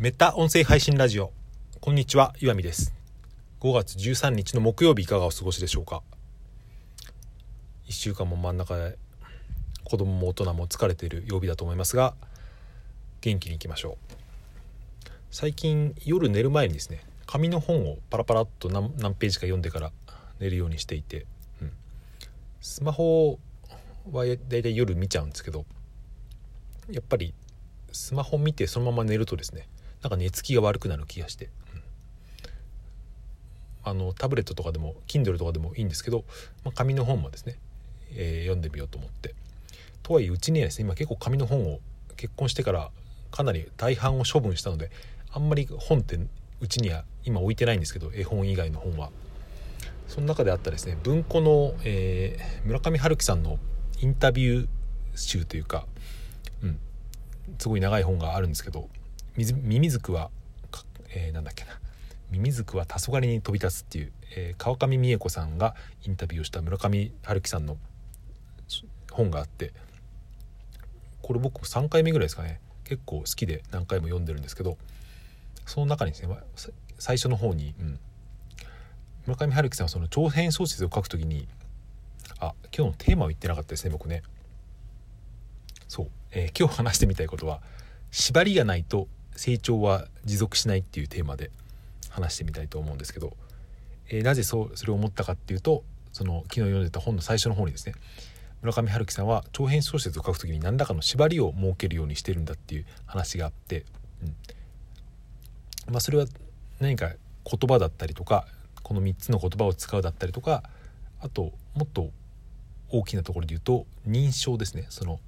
[0.00, 1.32] メタ音声配信ラジオ。
[1.80, 2.94] こんにちは岩見です。
[3.58, 6.02] 5月13日の木曜日いかがお過ごしでしょうか
[7.88, 8.96] ？1週間も真ん中で
[9.82, 12.14] 子供も大人も疲れている曜日だと思いますが
[13.22, 13.98] 元気にいきましょ
[15.04, 15.08] う。
[15.32, 19.90] 最近夜寝る前にですね紙の本をパラパラっと何何ページか読んでから
[20.38, 21.26] 寝るようにしていて、
[21.60, 21.72] うん、
[22.60, 23.40] スマホ
[24.12, 25.64] はだいたい夜見ちゃうんですけど
[26.88, 27.34] やっぱり
[27.90, 29.66] スマホ見てそのまま寝るとですね
[30.02, 31.50] なんか寝つきが悪くなる気がして、うん、
[33.84, 36.24] あのタブレットとかでも Kindle とかでもいいんですけど、
[36.64, 37.58] まあ、紙の本もですね、
[38.12, 39.34] えー、読んでみようと思って。
[40.02, 41.80] とはいえうちにはですね今結構紙の本を
[42.16, 42.90] 結婚してから
[43.30, 44.90] かなり大半を処分したので
[45.30, 46.18] あんまり本って
[46.60, 49.10] うちには今置いてないんですけど絵本以外の本は。
[50.08, 53.58] その中であったですね文庫の、えー、村上春樹さんの
[54.00, 54.68] インタビュー
[55.14, 55.86] 集というか、
[56.62, 56.78] うん、
[57.58, 58.88] すごい長い本があるんですけど
[59.44, 60.30] ミミズクは、
[61.14, 61.78] えー、なんだっけな。
[62.30, 67.76] ミミズクは黄昏に飛び立つっていう、えー、川上美恵子さんがインタビューをした村上春樹さんの
[69.12, 69.72] 本があって
[71.22, 72.60] これ僕3回目ぐらいですかね。
[72.84, 74.78] 結構好きで何回も読んでるんですけど
[75.66, 76.38] その中にですね
[76.98, 77.98] 最初の方に、うん、
[79.26, 81.46] 村上春樹さんはその長編小説を書くときに
[82.40, 84.22] あ今日のテーマを言ってなかったですね僕ね。
[85.86, 87.60] そう、えー、今日話してみたいことは
[88.10, 91.52] 縛りがないと成長は持続しないっていうテーマで
[92.10, 93.36] 話してみたいと思うんですけど、
[94.08, 97.94] えー、なぜそうそれを思ったかっていうとその昨日読んでた本の最初の方にですね
[98.62, 103.84] 村上春樹さんは長編小説を書くときに何らかの縛りを設けるようにしてるんだっていう話があって、
[104.22, 104.34] うん。
[105.92, 106.26] まあ、それは
[106.80, 107.16] 何か言
[107.68, 108.46] 葉だったりとか
[108.82, 110.64] この3つの言葉を使うだったりとか
[111.20, 112.10] あともっと
[112.90, 114.86] 大きなところで言うと認証ですね。
[114.88, 115.20] その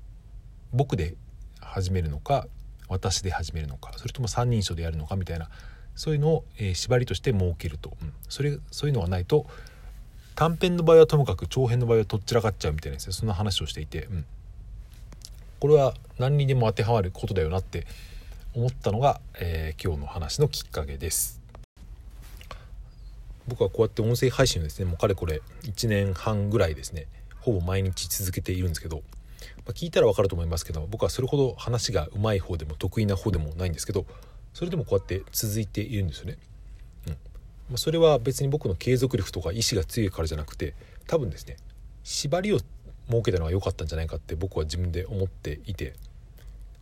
[0.73, 1.15] 僕で
[1.61, 2.49] 始めるのか
[2.91, 5.49] 私で始めるのかそれとも三人称でやるのかみたいな
[5.95, 9.47] そういうのを、えー、縛りとして設けると、うん、それそういうのがないと
[10.35, 13.09] 短編の場合はともかく長編の場合はとっちらかっちゃうみたいなです。
[13.09, 14.25] ねそんな話をしていて、うん、
[15.59, 17.87] これは何にでも当てはまることだよなって
[18.55, 21.41] 思ったのが、えー、今日の話のきっかけです。
[23.47, 27.07] 僕はこうやって音声配信をですねもうかれこれ1年半ぐらいですね
[27.41, 29.03] ほぼ毎日続けているんですけど
[29.59, 34.07] まあ、聞いたら分かると思いますけど僕はそれほど話がうまい方でも得意な方でもないんですけど
[34.55, 36.39] それでもこうやって続いているんですよね。
[37.07, 37.17] うんま
[37.75, 40.75] あ、それは別に僕の継続力とか意志が強いからじゃなくて
[41.07, 41.57] 多分ですね
[42.03, 45.95] 縛りを設けたのが良かったんじゃないかって僕は自分で思っていて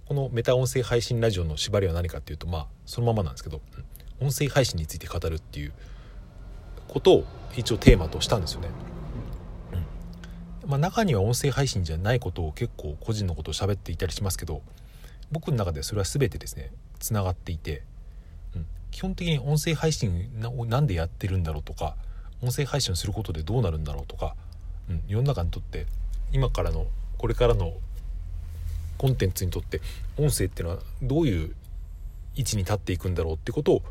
[0.07, 3.61] このメタ音声配信ラジオの縛りは何かっていうとまあそのままなんですけど、
[4.21, 5.73] うん、音声配信について語るっていう
[6.89, 7.25] ことを
[7.57, 8.69] 一応テーマとしたんですよね。
[10.69, 14.61] まあ、中には音声配信じゃないことを結構個人のことを喋っていたりしますけど
[15.33, 17.83] 僕の中でそれは全てですねつながっていて、
[18.55, 21.97] うん、基本的に音声配信を何でやってるんだろうとか
[22.43, 24.37] 音声配信をすることでどうなるんだろうとか、
[24.91, 25.87] うん、世の中にとって
[26.33, 26.87] 今からの
[27.17, 27.73] これからの
[28.99, 29.81] コンテンツにとって
[30.19, 31.55] 音声っていうのはどういう
[32.37, 33.83] 位置に立っていくんだろうってことを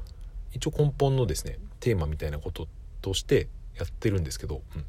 [0.53, 2.67] 一応根本のですねテーマみたいなこと
[3.01, 4.85] としてやってるんですけど、うん。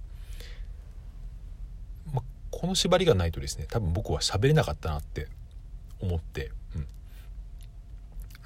[2.58, 5.28] この縛りがないとですね多分僕は喋れなかったなって
[6.00, 6.86] 思って、うん、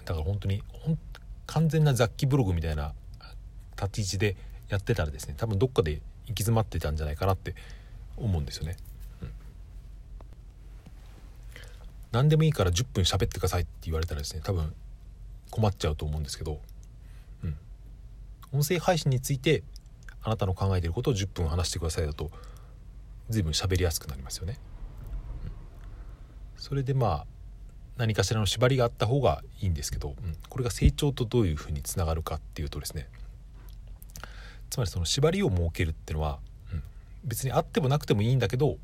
[0.05, 0.99] だから本当にほん
[1.47, 2.93] 完全な雑記ブログみたいな
[3.75, 4.37] 立ち位置で
[4.69, 6.03] やってたらですね多分どっかで行き
[6.43, 7.55] 詰まってたんじゃないかなって
[8.19, 8.77] 思うんですよね。
[9.23, 9.33] うん、
[12.13, 14.75] 何でもいいから10分喋ってくださいって言われたらですね多分
[15.51, 16.61] 困っちゃうと思うんですけど、
[17.45, 17.57] うん、
[18.53, 19.63] 音声配信について
[20.23, 22.31] あなたの考えていることを10分話してくださいだと
[23.31, 24.59] 随分喋りやすくなりますよね。
[26.57, 27.27] それでまあ
[27.97, 33.09] 何かしらの縛りがあった方がいいんですけど、うん、これが成長とどういうふうにつながるかっていうとですね。
[34.71, 36.39] つまりその縛りを設けるっていうのは、
[36.73, 36.83] うん、
[37.25, 38.79] 別にあってもなくてもいいんだけど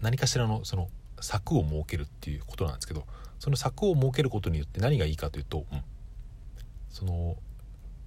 [0.00, 0.88] 何かしらのその
[1.20, 3.06] 柵を設けるっていうことなんですけど
[3.40, 5.82] その柵を設けることによって何がいいかというと、うん、
[6.90, 7.36] その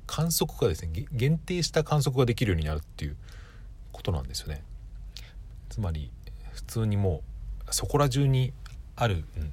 [0.07, 3.17] 観測がですね限定した観測ができるようになるっていう
[3.91, 4.63] ことなんですよね。
[5.75, 6.09] つまり
[6.53, 7.21] 普通にも
[7.69, 8.53] うそこら中に
[8.95, 9.51] ある、うん、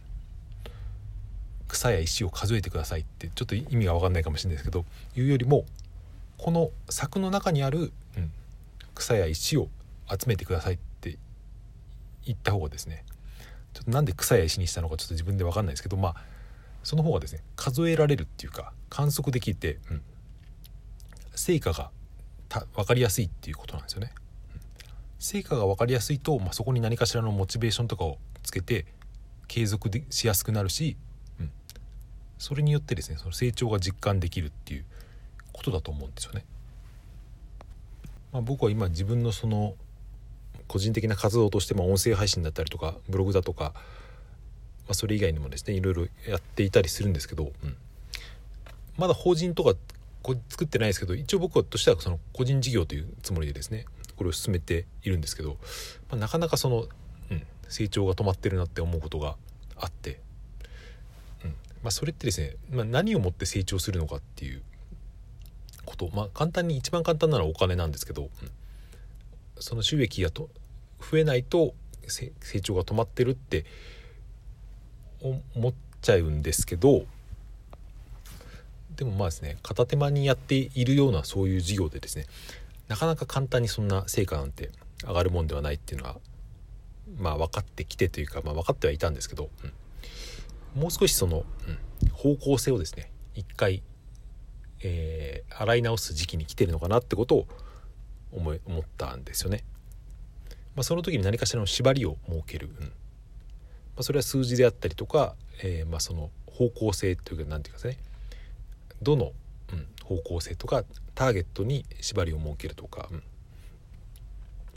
[1.67, 4.85] 草や石を数えてくださいってちょっと意味が分かんないかもしれないですけど
[5.17, 5.65] いうよりも
[6.39, 8.31] この柵の中にある、うん、
[8.95, 9.67] 草や石を
[10.09, 11.19] 集めてくださいって
[12.25, 13.05] 言った方がですね
[13.75, 16.17] ちょっとなんで草や石にしたのかちょっと自分で分かんないですけどまあ
[16.85, 20.03] その方がですね数えられるっていうか観測できて、うん、
[21.35, 21.91] 成果が
[22.77, 24.13] 分かりやすいっていうことなんですよね。
[25.23, 28.87] 成果が分かりやすいと、まあ、そこに何かしらのモチベーションとかをつけて
[29.47, 30.97] 継続でしやすくなるし、
[31.39, 31.51] うん、
[32.39, 34.85] それによってですねその成長が実感できるっていう
[35.53, 36.45] ことだと思うんですよね。
[38.33, 39.77] まあ、僕は今自分のその
[40.67, 43.81] 個人的な活動としても音声配信だったりとかブログだとか、ま
[44.89, 47.77] あ、それ以外にもですねいろいろやっていたりするんですけど、うん、
[48.97, 49.75] まだ法人とか
[50.23, 53.85] こ作ってないですけど一応僕はとしてはその個人事業というつもりでですね
[54.17, 55.57] これを進めているんですけど、
[56.11, 56.87] まあ、なかなかその、
[57.31, 59.37] うん、成長が止まってるなって思うことが
[59.77, 60.21] あって、
[61.45, 61.51] うん
[61.83, 64.63] まあ、それってですね、まあ、何をもって成長するのかっていう
[65.85, 68.31] ことまあ簡単に一番簡単なのはお金なんですけど、うん、
[69.59, 70.49] その収益がと
[71.01, 71.75] 増えないと
[72.09, 73.65] 成長が止まってるって
[75.55, 77.05] 思っちゃうんですけど
[78.97, 82.27] でもまあですね片手間にやっているようなそういう事業でですね
[82.89, 84.71] なかなか簡単にそんな成果なんて
[85.03, 86.19] 上がるもんではないっていうのは
[87.19, 89.51] まあ分かってきてというか、まあ、分かってはいたんですけど、
[90.75, 91.45] うん、もう少しその、
[92.03, 93.83] うん、方向性をですね一回、
[94.83, 97.47] えー、洗い直す時期に来てるのかなってことを
[98.33, 99.65] 思い思ったんですよね。
[100.75, 102.87] まあ、その時に何かしらの縛りを設ける、うん。
[102.87, 102.93] ま
[103.99, 108.03] あ、それは数字であったりとか、えー、まあその方向性というか何て言うかですね
[109.03, 109.33] どの、
[110.05, 110.85] 方向性とか
[111.15, 113.23] ターゲットに縛りを設けるとか、うん。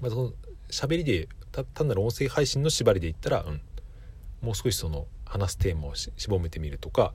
[0.01, 0.33] まあ、その
[0.69, 1.27] 喋りで
[1.74, 3.62] 単なる音声配信の縛りで言ったら、うん、
[4.42, 7.13] もう少しその話すテーマを絞めてみるとか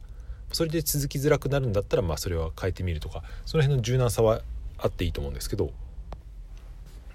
[0.53, 4.41] それで続きづらくなるんだったら、まあ、それは変えてみるとかその辺の柔軟さは
[4.79, 5.73] あっていいと思うんですけど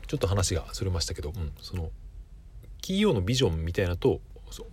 [0.07, 1.89] ちょっと話がそれましたけど、うん、その
[2.81, 4.21] 企業のビジョンみたいなと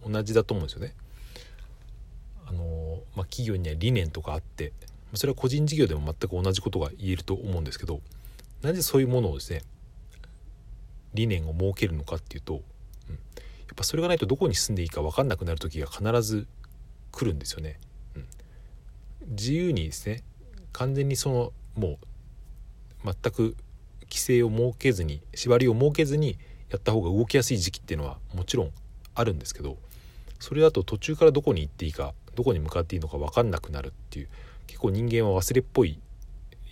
[0.06, 0.94] 同じだと思うんですよね。
[2.46, 4.72] あのまあ、企業には理念とかあって
[5.14, 8.00] それは個人事業でも全く同じことが言えると思うんですけど
[8.62, 9.62] なぜそういうものをですね
[11.14, 12.62] 理念を設けるのかっていうと、うん、やっ
[13.76, 16.46] ぱそれがないとどこに住んでいいか分かんなくなる時が必ず
[17.10, 17.78] 来るんですよね。
[18.16, 18.26] うん、
[19.28, 20.22] 自由にですね
[20.72, 21.98] 完全にそのも
[23.04, 23.56] う全く
[24.04, 26.38] 規制を設けずに縛りを設けずに
[26.70, 28.72] やった方が動きやすい時期っていうのはもちろん
[29.14, 29.76] あるんですけど
[30.38, 34.28] それだと途中からどこに行っていいかどこに向かっていいのか分かんなくなるっていう
[34.66, 35.98] 結構人間は忘れっぽい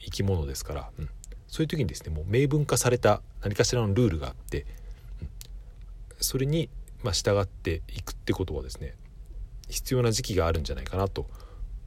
[0.05, 1.11] 生き物ですから、うん、
[1.49, 4.63] そういう時にですねもう明文化された何かしらのルールがあって、
[5.21, 5.29] うん、
[6.21, 6.69] それに
[7.03, 8.95] ま従っていくってことはですね
[9.69, 11.27] 必要な時期があるんじゃないかなと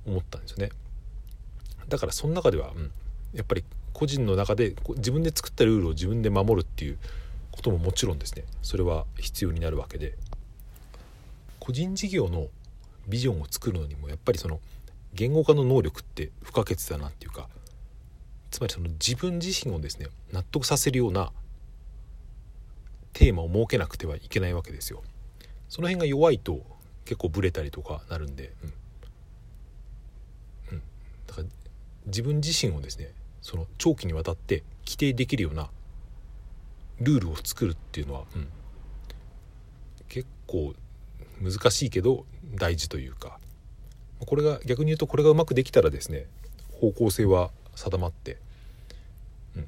[0.06, 0.70] 思ったんですよね。
[1.90, 2.92] だからその中では、うん、
[3.34, 6.98] やっぱり個人の中で自分で作ったルールを自分で守るっていう
[7.52, 10.16] ことももちろんですねそれは必要になるわけで。
[11.64, 12.48] 個人事業の
[13.08, 14.60] ビジョンを作るのにもやっぱりその
[15.14, 17.48] 言語化の能力って不可欠だなっていうか
[18.52, 21.32] つまりその自分自身をですね納得させるような
[23.14, 25.02] テーマを設けなくてはいけないわけですよ。
[25.70, 26.62] その辺が弱いと
[27.06, 28.74] 結構ブレたりとかなるんで、うん。
[30.74, 30.82] うん、
[31.28, 31.48] だから
[32.06, 33.12] 自分自身をですね
[33.42, 35.70] その長期にわたって規定できるような
[37.00, 38.48] ルールを作るっていうのは、うん、
[40.10, 40.74] 結構
[41.42, 42.26] 難しいけど
[42.56, 43.40] 大事というか。
[44.26, 46.28] これが逆に言うとこれがうまくできたらですね
[46.80, 48.38] 方向性は定まって、
[49.56, 49.68] うん、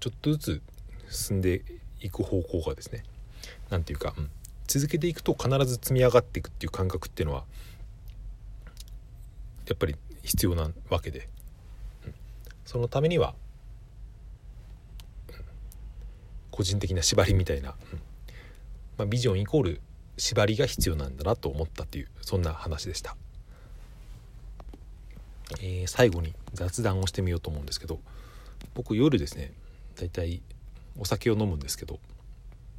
[0.00, 0.62] ちょっとずつ
[1.10, 1.62] 進んで
[2.00, 3.04] いく方向がですね
[3.70, 4.30] 何て言うか、うん、
[4.66, 7.44] 続けていくと必ず積み上がっていくっていう感覚っていうのは
[9.68, 11.28] やっぱり必要なわけで、
[12.06, 12.14] うん、
[12.64, 13.34] そのためには、
[15.28, 15.34] うん、
[16.50, 18.00] 個人的な縛りみたいな、うん。
[18.98, 19.80] まあ、ビジョンイコール
[20.16, 23.16] 縛りが必要なんだなと思ったっていうそんな話でした。
[25.60, 28.00] えー、最後に雑談をしてみようと思うんですけど
[28.74, 29.52] 僕夜ですね
[29.96, 30.42] だいたい
[30.98, 31.98] お酒を飲むんですけど、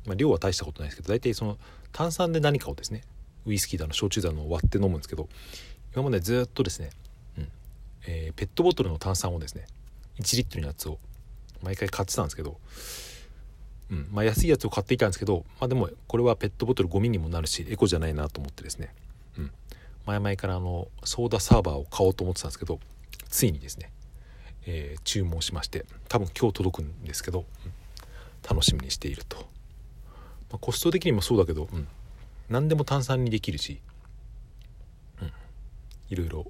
[0.05, 1.57] まあ、量は大したことないですけど大体その
[1.91, 3.01] 炭酸で何かをですね
[3.45, 5.27] ウイスキーだの焼酎だのを割って飲むんですけど
[5.93, 6.91] 今までずっとですね、
[7.37, 7.47] うん
[8.07, 9.65] えー、ペットボトルの炭酸をですね
[10.19, 10.99] 1リットルのやつを
[11.63, 12.57] 毎回買ってたんですけど、
[13.91, 18.93] うんまあ、安いやつを買っていたんですけど、まあ、でもこれはペットボトルゴミにもなるしエコじゃないなと思ってですね
[19.37, 19.51] うん
[20.09, 22.79] 前々からあのソーダサーバーを買おうと思ってたんですけど
[23.29, 23.91] ついにですね、
[24.65, 27.45] えー、注文しまして多分今日届くんですけど、
[28.49, 31.87] 楽しみにしていると、まあ、コスト的にもそうだけど、うん、
[32.49, 33.81] 何でも炭酸にできるし、
[35.21, 35.31] うん、
[36.09, 36.45] いろいろ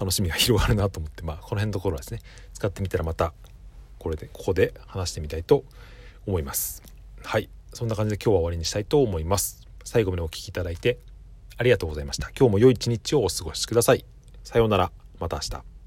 [0.00, 2.20] 楽しみが広がるなと思ってまあこの辺のところはですね
[2.54, 3.34] 使ってみたらまた
[3.98, 5.64] これでここで話してみたいと
[6.26, 6.82] 思います。
[7.22, 9.68] はいそんな感じで今日は終わりにしたいと思います。
[9.84, 10.98] 最後までお聴きいただいて
[11.58, 12.30] ありがとうございました。
[12.38, 14.04] 今日も良い一日をお過ごしください。
[14.44, 14.92] さようなら。
[15.20, 15.77] また明日。